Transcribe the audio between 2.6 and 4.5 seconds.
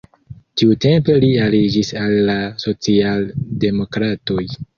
socialdemokratoj.